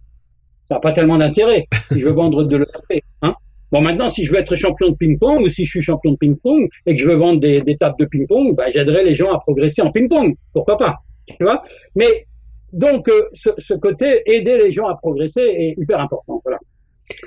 Ça 0.65 0.75
n'a 0.75 0.81
pas 0.81 0.91
tellement 0.91 1.17
d'intérêt 1.17 1.67
si 1.91 1.99
je 1.99 2.05
veux 2.05 2.13
vendre 2.13 2.43
de 2.43 2.57
l'ERP. 2.57 3.03
Hein. 3.21 3.35
Bon, 3.71 3.81
maintenant, 3.81 4.09
si 4.09 4.23
je 4.23 4.31
veux 4.31 4.39
être 4.39 4.55
champion 4.55 4.89
de 4.89 4.95
ping-pong 4.95 5.41
ou 5.41 5.49
si 5.49 5.65
je 5.65 5.69
suis 5.69 5.81
champion 5.81 6.11
de 6.13 6.17
ping-pong 6.17 6.67
et 6.85 6.95
que 6.95 7.01
je 7.01 7.07
veux 7.07 7.15
vendre 7.15 7.39
des, 7.39 7.61
des 7.61 7.77
tables 7.77 7.95
de 7.99 8.05
ping-pong, 8.05 8.55
bah, 8.55 8.65
j'aiderai 8.67 9.03
les 9.03 9.13
gens 9.13 9.31
à 9.31 9.39
progresser 9.39 9.81
en 9.81 9.91
ping-pong. 9.91 10.35
Pourquoi 10.53 10.77
pas? 10.77 10.97
Tu 11.27 11.43
vois? 11.43 11.61
Mais 11.95 12.25
donc, 12.73 13.07
euh, 13.09 13.23
ce, 13.33 13.49
ce 13.57 13.73
côté 13.75 14.21
aider 14.25 14.57
les 14.57 14.71
gens 14.71 14.87
à 14.87 14.95
progresser 14.95 15.41
est 15.41 15.75
hyper 15.77 15.99
important. 15.99 16.41
Voilà. 16.43 16.57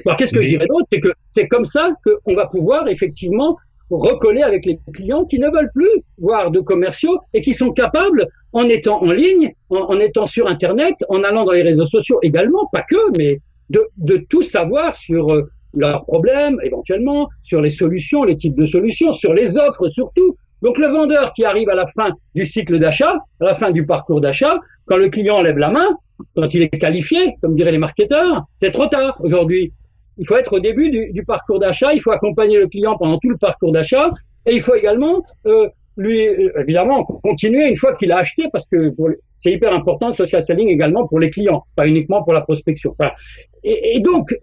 Alors 0.04 0.16
qu'est-ce 0.16 0.32
que 0.32 0.38
Mais... 0.38 0.44
je 0.44 0.48
dirais 0.48 0.66
d'autre? 0.66 0.84
C'est 0.84 1.00
que 1.00 1.12
c'est 1.30 1.48
comme 1.48 1.64
ça 1.64 1.90
qu'on 2.04 2.34
va 2.34 2.46
pouvoir 2.46 2.88
effectivement 2.88 3.56
recoller 3.90 4.42
avec 4.42 4.64
les 4.64 4.78
clients 4.94 5.24
qui 5.24 5.38
ne 5.38 5.46
veulent 5.46 5.70
plus 5.74 5.90
voir 6.18 6.50
de 6.50 6.60
commerciaux 6.60 7.18
et 7.34 7.40
qui 7.40 7.52
sont 7.52 7.72
capables, 7.72 8.26
en 8.52 8.64
étant 8.64 9.02
en 9.02 9.10
ligne, 9.10 9.52
en, 9.68 9.76
en, 9.76 9.98
étant 10.00 10.26
sur 10.26 10.46
Internet, 10.46 10.94
en 11.08 11.22
allant 11.22 11.44
dans 11.44 11.52
les 11.52 11.62
réseaux 11.62 11.86
sociaux 11.86 12.18
également, 12.22 12.68
pas 12.72 12.82
que, 12.88 12.96
mais 13.18 13.40
de, 13.70 13.86
de 13.98 14.16
tout 14.16 14.42
savoir 14.42 14.94
sur 14.94 15.32
euh, 15.32 15.50
leurs 15.74 16.04
problèmes 16.04 16.58
éventuellement, 16.62 17.28
sur 17.40 17.60
les 17.60 17.70
solutions, 17.70 18.24
les 18.24 18.36
types 18.36 18.56
de 18.56 18.66
solutions, 18.66 19.12
sur 19.12 19.34
les 19.34 19.56
offres 19.56 19.88
surtout. 19.88 20.36
Donc 20.62 20.78
le 20.78 20.88
vendeur 20.88 21.32
qui 21.32 21.44
arrive 21.44 21.68
à 21.68 21.74
la 21.74 21.86
fin 21.86 22.10
du 22.34 22.44
cycle 22.44 22.78
d'achat, 22.78 23.14
à 23.40 23.44
la 23.44 23.54
fin 23.54 23.70
du 23.70 23.84
parcours 23.84 24.20
d'achat, 24.20 24.58
quand 24.86 24.96
le 24.96 25.08
client 25.08 25.40
lève 25.40 25.58
la 25.58 25.70
main, 25.70 25.88
quand 26.36 26.54
il 26.54 26.62
est 26.62 26.68
qualifié, 26.68 27.36
comme 27.40 27.56
diraient 27.56 27.72
les 27.72 27.78
marketeurs, 27.78 28.44
c'est 28.54 28.70
trop 28.70 28.86
tard 28.86 29.18
aujourd'hui. 29.20 29.72
Il 30.18 30.26
faut 30.26 30.36
être 30.36 30.54
au 30.54 30.60
début 30.60 30.90
du, 30.90 31.10
du 31.12 31.24
parcours 31.24 31.58
d'achat, 31.58 31.92
il 31.94 32.00
faut 32.00 32.12
accompagner 32.12 32.58
le 32.58 32.68
client 32.68 32.96
pendant 32.96 33.18
tout 33.18 33.30
le 33.30 33.38
parcours 33.38 33.72
d'achat, 33.72 34.10
et 34.46 34.52
il 34.52 34.60
faut 34.60 34.74
également 34.74 35.22
euh, 35.46 35.68
lui, 35.96 36.26
évidemment, 36.58 37.04
continuer 37.04 37.68
une 37.68 37.76
fois 37.76 37.96
qu'il 37.96 38.12
a 38.12 38.18
acheté, 38.18 38.44
parce 38.50 38.66
que 38.66 38.94
c'est 39.36 39.52
hyper 39.52 39.72
important 39.74 40.08
le 40.08 40.12
social 40.12 40.42
selling 40.42 40.68
également 40.68 41.06
pour 41.06 41.20
les 41.20 41.30
clients, 41.30 41.64
pas 41.76 41.86
uniquement 41.86 42.22
pour 42.22 42.32
la 42.32 42.40
prospection. 42.40 42.94
Voilà. 42.98 43.14
Et, 43.62 44.00
donc, 44.00 44.34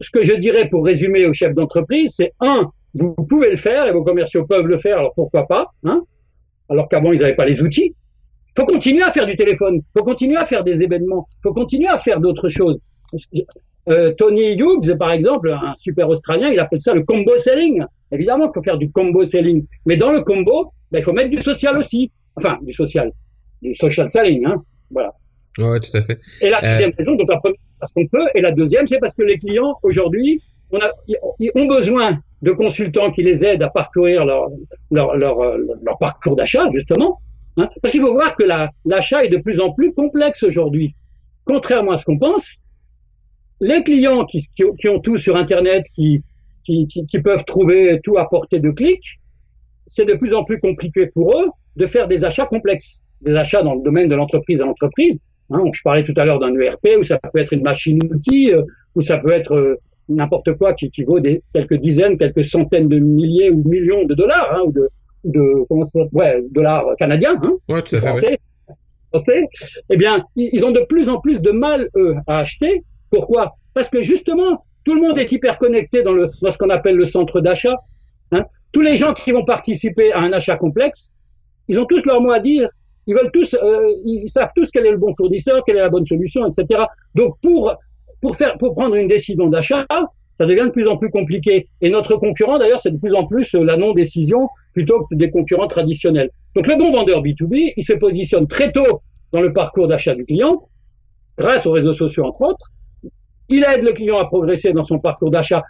ce 0.00 0.10
que 0.10 0.22
je 0.22 0.34
dirais 0.34 0.68
pour 0.70 0.84
résumer 0.84 1.26
aux 1.26 1.32
chefs 1.32 1.54
d'entreprise, 1.54 2.14
c'est 2.16 2.32
un, 2.40 2.70
vous 2.94 3.14
pouvez 3.28 3.50
le 3.50 3.56
faire 3.56 3.86
et 3.86 3.92
vos 3.92 4.04
commerciaux 4.04 4.46
peuvent 4.46 4.66
le 4.66 4.76
faire, 4.76 4.98
alors 4.98 5.14
pourquoi 5.14 5.46
pas, 5.46 5.72
hein, 5.84 6.02
alors 6.68 6.88
qu'avant 6.88 7.12
ils 7.12 7.20
n'avaient 7.20 7.36
pas 7.36 7.46
les 7.46 7.62
outils 7.62 7.94
faut 8.56 8.64
continuer 8.64 9.02
à 9.02 9.10
faire 9.10 9.26
du 9.26 9.36
téléphone, 9.36 9.82
faut 9.92 10.02
continuer 10.02 10.36
à 10.36 10.46
faire 10.46 10.64
des 10.64 10.82
événements, 10.82 11.28
faut 11.42 11.52
continuer 11.52 11.88
à 11.88 11.98
faire 11.98 12.20
d'autres 12.20 12.48
choses. 12.48 12.80
Euh, 13.88 14.12
Tony 14.14 14.56
Hughes, 14.56 14.96
par 14.98 15.12
exemple, 15.12 15.50
un 15.50 15.74
super 15.76 16.08
Australien, 16.08 16.48
il 16.48 16.58
appelle 16.58 16.80
ça 16.80 16.94
le 16.94 17.04
combo 17.04 17.36
selling. 17.36 17.84
Évidemment 18.10 18.46
qu'il 18.46 18.54
faut 18.54 18.62
faire 18.62 18.78
du 18.78 18.90
combo 18.90 19.24
selling, 19.24 19.66
mais 19.84 19.96
dans 19.96 20.10
le 20.10 20.22
combo, 20.22 20.72
ben, 20.90 20.98
il 20.98 21.02
faut 21.02 21.12
mettre 21.12 21.30
du 21.30 21.38
social 21.38 21.76
aussi. 21.76 22.10
Enfin, 22.36 22.58
du 22.62 22.72
social, 22.72 23.12
du 23.62 23.74
social 23.74 24.08
selling, 24.10 24.44
hein. 24.46 24.62
Voilà. 24.90 25.12
Oui, 25.58 25.80
tout 25.80 25.96
à 25.96 26.02
fait. 26.02 26.18
Et 26.40 26.50
la 26.50 26.60
deuxième 26.60 26.90
euh... 26.90 26.98
raison, 26.98 27.14
donc 27.14 27.28
la 27.28 27.38
première, 27.38 27.58
parce 27.78 27.92
qu'on 27.92 28.06
peut, 28.06 28.26
et 28.34 28.40
la 28.40 28.52
deuxième, 28.52 28.86
c'est 28.86 28.98
parce 28.98 29.14
que 29.14 29.22
les 29.22 29.38
clients 29.38 29.74
aujourd'hui, 29.82 30.42
on 30.70 30.78
a, 30.78 30.90
ils 31.38 31.50
ont 31.54 31.66
besoin 31.66 32.18
de 32.42 32.52
consultants 32.52 33.10
qui 33.10 33.22
les 33.22 33.44
aident 33.44 33.62
à 33.62 33.70
parcourir 33.70 34.24
leur, 34.24 34.48
leur, 34.90 35.16
leur, 35.16 35.36
leur 35.58 35.98
parcours 35.98 36.36
d'achat, 36.36 36.64
justement. 36.72 37.20
Hein 37.56 37.68
Parce 37.80 37.92
qu'il 37.92 38.00
faut 38.00 38.12
voir 38.12 38.36
que 38.36 38.44
l'achat 38.84 39.24
est 39.24 39.28
de 39.28 39.38
plus 39.38 39.60
en 39.60 39.72
plus 39.72 39.92
complexe 39.92 40.42
aujourd'hui. 40.42 40.94
Contrairement 41.44 41.92
à 41.92 41.96
ce 41.96 42.04
qu'on 42.04 42.18
pense, 42.18 42.62
les 43.60 43.82
clients 43.82 44.24
qui, 44.24 44.40
qui, 44.54 44.64
qui, 44.78 44.88
ont 44.88 45.00
tout 45.00 45.16
sur 45.16 45.36
Internet, 45.36 45.86
qui, 45.94 46.22
qui, 46.64 46.86
qui, 46.86 47.20
peuvent 47.20 47.44
trouver 47.44 48.00
tout 48.02 48.18
à 48.18 48.28
portée 48.28 48.60
de 48.60 48.70
clic, 48.70 49.02
c'est 49.86 50.04
de 50.04 50.14
plus 50.14 50.34
en 50.34 50.44
plus 50.44 50.58
compliqué 50.60 51.08
pour 51.12 51.38
eux 51.38 51.48
de 51.76 51.86
faire 51.86 52.08
des 52.08 52.24
achats 52.24 52.46
complexes, 52.46 53.02
des 53.22 53.34
achats 53.34 53.62
dans 53.62 53.74
le 53.74 53.82
domaine 53.82 54.08
de 54.08 54.14
l'entreprise 54.14 54.60
à 54.60 54.66
l'entreprise. 54.66 55.20
Hein, 55.50 55.62
je 55.72 55.82
parlais 55.82 56.02
tout 56.02 56.14
à 56.16 56.24
l'heure 56.24 56.38
d'un 56.40 56.58
ERP, 56.58 56.88
où 56.98 57.04
ça 57.04 57.18
peut 57.18 57.38
être 57.38 57.52
une 57.52 57.62
machine 57.62 57.98
outil, 58.10 58.52
euh, 58.52 58.62
ou 58.94 59.00
ça 59.00 59.18
peut 59.18 59.32
être 59.32 59.54
euh, 59.54 59.76
n'importe 60.08 60.54
quoi 60.54 60.74
qui, 60.74 60.90
qui 60.90 61.04
vaut 61.04 61.20
des, 61.20 61.42
quelques 61.54 61.76
dizaines, 61.76 62.18
quelques 62.18 62.44
centaines 62.44 62.88
de 62.88 62.98
milliers 62.98 63.50
ou 63.50 63.62
millions 63.68 64.04
de 64.04 64.14
dollars, 64.14 64.54
hein, 64.54 64.62
ou 64.66 64.72
de, 64.72 64.88
de 65.24 65.64
comment 65.68 65.84
ça, 65.84 66.00
ouais, 66.12 66.42
dollars 66.50 66.84
canadiens, 66.98 67.38
hein, 67.42 67.52
ouais, 67.68 67.82
tout 67.82 67.96
à 67.96 68.00
fait, 68.00 68.08
français, 68.08 68.38
français, 69.10 69.42
eh 69.90 69.96
bien, 69.96 70.24
ils 70.34 70.64
ont 70.66 70.72
de 70.72 70.84
plus 70.88 71.08
en 71.08 71.20
plus 71.20 71.40
de 71.40 71.50
mal 71.50 71.88
eux 71.96 72.16
à 72.26 72.38
acheter. 72.38 72.82
Pourquoi? 73.10 73.56
Parce 73.74 73.88
que 73.88 74.02
justement, 74.02 74.64
tout 74.84 74.94
le 74.94 75.00
monde 75.00 75.18
est 75.18 75.30
hyper 75.30 75.58
connecté 75.58 76.02
dans 76.02 76.12
le 76.12 76.30
dans 76.42 76.50
ce 76.50 76.58
qu'on 76.58 76.70
appelle 76.70 76.96
le 76.96 77.04
centre 77.04 77.40
d'achat. 77.40 77.74
Hein. 78.32 78.44
Tous 78.72 78.80
les 78.80 78.96
gens 78.96 79.12
qui 79.12 79.32
vont 79.32 79.44
participer 79.44 80.12
à 80.12 80.20
un 80.20 80.32
achat 80.32 80.56
complexe, 80.56 81.16
ils 81.68 81.78
ont 81.78 81.86
tous 81.86 82.04
leur 82.04 82.20
mot 82.20 82.30
à 82.30 82.40
dire. 82.40 82.68
Ils 83.06 83.14
veulent 83.14 83.30
tous, 83.32 83.54
euh, 83.54 83.88
ils 84.04 84.28
savent 84.28 84.50
tous 84.54 84.70
quel 84.70 84.86
est 84.86 84.90
le 84.90 84.98
bon 84.98 85.14
fournisseur, 85.16 85.62
quelle 85.64 85.76
est 85.76 85.80
la 85.80 85.88
bonne 85.88 86.04
solution, 86.04 86.46
etc. 86.46 86.84
Donc 87.14 87.36
pour 87.42 87.74
pour 88.20 88.36
faire 88.36 88.56
pour 88.58 88.74
prendre 88.74 88.96
une 88.96 89.08
décision 89.08 89.48
d'achat, 89.48 89.86
ça 90.34 90.46
devient 90.46 90.64
de 90.66 90.70
plus 90.70 90.86
en 90.86 90.96
plus 90.96 91.10
compliqué. 91.10 91.68
Et 91.80 91.90
notre 91.90 92.16
concurrent, 92.16 92.58
d'ailleurs, 92.58 92.80
c'est 92.80 92.90
de 92.90 92.98
plus 92.98 93.14
en 93.14 93.24
plus 93.24 93.54
la 93.54 93.76
non-décision 93.76 94.48
plutôt 94.74 95.06
que 95.10 95.16
des 95.16 95.30
concurrents 95.30 95.66
traditionnels. 95.66 96.30
Donc 96.54 96.66
le 96.66 96.76
bon 96.76 96.92
vendeur 96.92 97.22
B2B, 97.22 97.72
il 97.76 97.82
se 97.82 97.94
positionne 97.94 98.46
très 98.46 98.72
tôt 98.72 99.00
dans 99.32 99.40
le 99.40 99.52
parcours 99.52 99.88
d'achat 99.88 100.14
du 100.14 100.24
client, 100.24 100.68
grâce 101.38 101.66
aux 101.66 101.72
réseaux 101.72 101.94
sociaux 101.94 102.24
entre 102.24 102.42
autres. 102.42 102.72
Il 103.48 103.64
aide 103.64 103.82
le 103.82 103.92
client 103.92 104.18
à 104.18 104.24
progresser 104.26 104.72
dans 104.72 104.84
son 104.84 104.98
parcours 104.98 105.30
d'achat. 105.30 105.62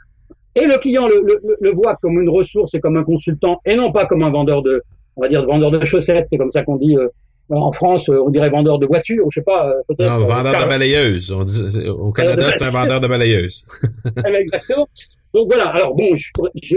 Et 0.54 0.64
le 0.64 0.78
client 0.78 1.06
le, 1.06 1.22
le, 1.22 1.56
le, 1.60 1.74
voit 1.74 1.94
comme 1.96 2.18
une 2.18 2.30
ressource 2.30 2.74
et 2.74 2.80
comme 2.80 2.96
un 2.96 3.04
consultant, 3.04 3.60
et 3.66 3.76
non 3.76 3.92
pas 3.92 4.06
comme 4.06 4.22
un 4.22 4.30
vendeur 4.30 4.62
de, 4.62 4.82
on 5.16 5.20
va 5.20 5.28
dire, 5.28 5.42
de 5.42 5.46
vendeur 5.46 5.70
de 5.70 5.84
chaussettes, 5.84 6.28
c'est 6.28 6.38
comme 6.38 6.50
ça 6.50 6.64
qu'on 6.64 6.76
dit 6.76 6.96
euh, 6.96 7.08
en 7.50 7.72
France, 7.72 8.08
on 8.08 8.30
dirait 8.30 8.48
vendeur 8.48 8.78
de 8.78 8.86
voitures, 8.86 9.26
je 9.30 9.40
sais 9.40 9.44
pas. 9.44 9.68
Euh, 9.68 9.74
peut-être, 9.88 10.10
non, 10.10 10.26
vendeur 10.26 10.52
car... 10.52 10.64
de 10.64 10.68
balayeuse. 10.68 11.30
On 11.30 11.44
dit, 11.44 11.88
au 11.88 12.10
Canada, 12.10 12.50
c'est 12.50 12.64
un 12.64 12.70
vendeur 12.70 13.00
de 13.00 13.06
balayeuse. 13.06 13.64
Exactement. 14.38 14.88
Donc 15.32 15.46
voilà. 15.48 15.66
Alors 15.68 15.94
bon, 15.94 16.14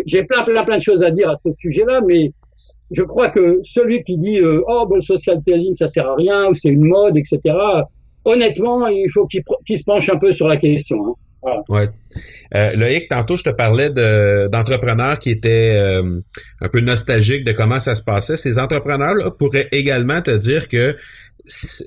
j'ai 0.05 0.23
plein, 0.23 0.43
plein, 0.43 0.63
plein 0.63 0.77
de 0.77 0.81
choses 0.81 1.03
à 1.03 1.11
dire 1.11 1.29
à 1.29 1.35
ce 1.35 1.51
sujet-là, 1.51 2.01
mais 2.05 2.33
je 2.91 3.03
crois 3.03 3.29
que 3.29 3.59
celui 3.63 4.03
qui 4.03 4.17
dit 4.17 4.39
euh, 4.39 4.61
oh 4.67 4.85
bon 4.87 4.95
le 4.95 5.01
social 5.01 5.41
telling 5.45 5.73
ça 5.73 5.87
sert 5.87 6.07
à 6.07 6.15
rien 6.15 6.49
ou 6.49 6.53
c'est 6.53 6.69
une 6.69 6.85
mode, 6.85 7.17
etc. 7.17 7.39
Honnêtement, 8.25 8.87
il 8.87 9.09
faut 9.09 9.25
qu'il 9.27 9.43
qu 9.65 9.77
se 9.77 9.83
penche 9.83 10.09
un 10.09 10.17
peu 10.17 10.31
sur 10.31 10.47
la 10.47 10.57
question. 10.57 10.97
Hein. 11.07 11.13
Voilà. 11.41 11.63
Ouais. 11.69 11.89
Euh, 12.55 12.73
Loïc, 12.73 13.07
tantôt 13.07 13.37
je 13.37 13.43
te 13.43 13.49
parlais 13.49 13.89
de, 13.89 14.47
d'entrepreneurs 14.47 15.19
qui 15.19 15.29
étaient 15.31 15.75
euh, 15.77 16.19
un 16.61 16.69
peu 16.69 16.81
nostalgiques 16.81 17.45
de 17.45 17.51
comment 17.51 17.79
ça 17.79 17.95
se 17.95 18.03
passait. 18.03 18.37
Ces 18.37 18.59
entrepreneurs-là 18.59 19.31
pourraient 19.31 19.69
également 19.71 20.21
te 20.21 20.35
dire 20.35 20.67
que 20.67 20.95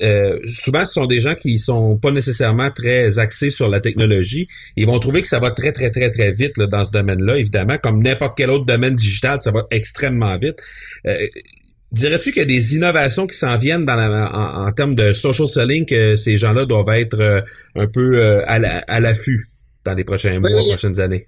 euh, 0.02 0.38
souvent 0.47 0.85
ce 0.85 0.94
sont 0.94 1.06
des 1.06 1.21
gens 1.21 1.35
qui 1.35 1.59
sont 1.59 1.97
pas 1.97 2.11
nécessairement 2.11 2.71
très 2.71 3.18
axés 3.18 3.50
sur 3.50 3.68
la 3.68 3.80
technologie. 3.80 4.49
Ils 4.76 4.87
vont 4.87 4.99
trouver 4.99 5.23
que 5.23 5.28
ça 5.28 5.38
va 5.38 5.50
très 5.50 5.73
très 5.73 5.90
très 5.90 6.11
très 6.11 6.32
vite 6.32 6.56
là, 6.56 6.66
dans 6.66 6.85
ce 6.85 6.90
domaine-là, 6.90 7.37
évidemment, 7.37 7.76
comme 7.78 8.02
n'importe 8.02 8.37
quel 8.37 8.50
autre 8.50 8.64
domaine 8.64 8.94
digital, 8.94 9.40
ça 9.40 9.50
va 9.50 9.66
extrêmement 9.71 10.37
vite. 10.38 10.61
Euh, 11.06 11.16
Dirais-tu 11.92 12.32
qu'il 12.32 12.40
y 12.40 12.44
a 12.44 12.46
des 12.46 12.75
innovations 12.75 13.26
qui 13.26 13.37
s'en 13.37 13.56
viennent 13.58 13.84
dans 13.84 13.96
la, 13.96 14.30
en, 14.32 14.66
en, 14.66 14.72
termes 14.72 14.94
de 14.94 15.12
social 15.12 15.46
selling 15.46 15.84
que 15.84 16.16
ces 16.16 16.38
gens-là 16.38 16.64
doivent 16.64 16.88
être 16.88 17.20
euh, 17.20 17.40
un 17.75 17.87
peu 17.87 18.18
euh, 18.18 18.42
à 18.46 19.00
l'affût 19.00 19.50
dans 19.84 19.94
les 19.94 20.04
prochains 20.04 20.40
mois, 20.40 20.50
oui, 20.50 20.68
prochaines 20.68 21.00
années? 21.00 21.26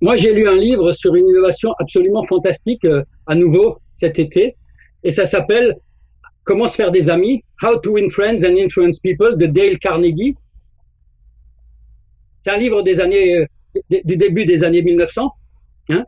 Moi, 0.00 0.14
j'ai 0.16 0.34
lu 0.34 0.46
un 0.46 0.56
livre 0.56 0.92
sur 0.92 1.14
une 1.14 1.26
innovation 1.26 1.70
absolument 1.80 2.22
fantastique 2.22 2.84
euh, 2.84 3.02
à 3.26 3.34
nouveau 3.34 3.78
cet 3.92 4.18
été, 4.18 4.56
et 5.02 5.10
ça 5.10 5.24
s'appelle 5.24 5.76
Comment 6.48 6.66
se 6.66 6.76
faire 6.76 6.90
des 6.90 7.10
amis, 7.10 7.42
How 7.62 7.78
to 7.78 7.92
Win 7.92 8.08
Friends 8.08 8.42
and 8.42 8.56
Influence 8.56 9.00
People 9.00 9.36
de 9.36 9.44
Dale 9.44 9.78
Carnegie. 9.78 10.34
C'est 12.40 12.48
un 12.48 12.56
livre 12.56 12.82
des 12.82 13.00
années, 13.00 13.36
euh, 13.36 13.44
du 14.02 14.16
début 14.16 14.46
des 14.46 14.64
années 14.64 14.80
1900. 14.80 15.30
Hein 15.90 16.04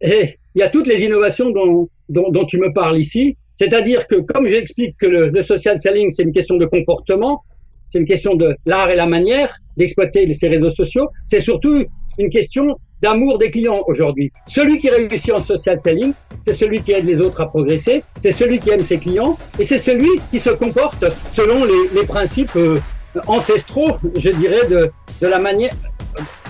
et 0.00 0.36
il 0.56 0.58
y 0.58 0.62
a 0.62 0.68
toutes 0.68 0.88
les 0.88 1.04
innovations 1.04 1.50
dont, 1.50 1.88
dont, 2.08 2.44
tu 2.44 2.58
me 2.58 2.72
parles 2.72 2.98
ici. 2.98 3.36
C'est-à-dire 3.54 4.06
que, 4.06 4.20
comme 4.20 4.46
j'explique 4.46 4.96
que 4.98 5.06
le, 5.06 5.28
le 5.28 5.42
social 5.42 5.78
selling, 5.78 6.10
c'est 6.10 6.22
une 6.22 6.32
question 6.32 6.56
de 6.56 6.66
comportement, 6.66 7.42
c'est 7.86 7.98
une 7.98 8.06
question 8.06 8.34
de 8.34 8.56
l'art 8.64 8.90
et 8.90 8.96
la 8.96 9.06
manière 9.06 9.54
d'exploiter 9.76 10.32
ces 10.34 10.48
réseaux 10.48 10.70
sociaux, 10.70 11.08
c'est 11.26 11.40
surtout 11.40 11.84
une 12.18 12.30
question 12.30 12.78
d'amour 13.02 13.38
des 13.38 13.50
clients 13.50 13.82
aujourd'hui. 13.86 14.32
Celui 14.46 14.78
qui 14.78 14.88
réussit 14.88 15.32
en 15.32 15.40
social 15.40 15.78
selling, 15.78 16.12
c'est 16.42 16.52
celui 16.52 16.82
qui 16.82 16.92
aide 16.92 17.04
les 17.04 17.20
autres 17.20 17.40
à 17.40 17.46
progresser, 17.46 18.02
c'est 18.16 18.32
celui 18.32 18.60
qui 18.60 18.70
aime 18.70 18.84
ses 18.84 18.98
clients 18.98 19.36
et 19.58 19.64
c'est 19.64 19.78
celui 19.78 20.08
qui 20.30 20.38
se 20.38 20.50
comporte 20.50 21.04
selon 21.30 21.64
les, 21.64 22.00
les 22.00 22.06
principes 22.06 22.56
euh, 22.56 22.78
ancestraux, 23.26 23.98
je 24.16 24.30
dirais, 24.30 24.66
de, 24.68 24.90
de 25.20 25.26
la 25.26 25.38
manière 25.38 25.72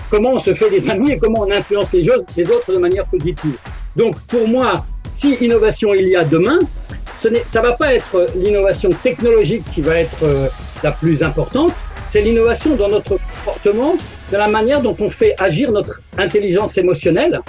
comment 0.09 0.31
on 0.33 0.39
se 0.39 0.53
fait 0.53 0.69
des 0.69 0.89
amis 0.91 1.11
et 1.11 1.17
comment 1.17 1.41
on 1.41 1.51
influence 1.51 1.91
les 1.91 2.07
autres 2.09 2.71
de 2.71 2.77
manière 2.77 3.05
positive. 3.07 3.57
Donc 3.95 4.15
pour 4.27 4.47
moi, 4.47 4.85
si 5.13 5.35
innovation 5.41 5.93
il 5.93 6.07
y 6.07 6.15
a 6.15 6.23
demain, 6.23 6.59
ce 7.15 7.29
ça 7.47 7.61
va 7.61 7.73
pas 7.73 7.93
être 7.93 8.27
l'innovation 8.35 8.89
technologique 9.03 9.63
qui 9.73 9.81
va 9.81 9.97
être 9.97 10.23
euh, 10.23 10.47
la 10.83 10.91
plus 10.91 11.23
importante, 11.23 11.73
c'est 12.09 12.21
l'innovation 12.21 12.75
dans 12.75 12.89
notre 12.89 13.17
comportement, 13.17 13.95
de 14.31 14.37
la 14.37 14.47
manière 14.47 14.81
dont 14.81 14.95
on 14.99 15.09
fait 15.09 15.35
agir 15.39 15.71
notre 15.71 16.01
intelligence 16.17 16.77
émotionnelle 16.77 17.41